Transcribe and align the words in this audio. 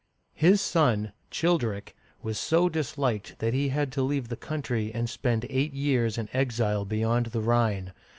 His 0.33 0.61
son, 0.61 1.13
Chil'deric, 1.29 1.93
was 2.23 2.39
so 2.39 2.69
disliked 2.69 3.37
that 3.37 3.53
he 3.53 3.69
had 3.69 3.91
to 3.91 4.01
leave 4.01 4.29
the 4.29 4.35
country 4.35 4.91
and 4.91 5.07
spend 5.07 5.45
eight 5.47 5.73
years 5.73 6.17
in 6.17 6.27
exile 6.33 6.85
beyond 6.85 7.27
the 7.27 7.41
Rhine. 7.41 7.93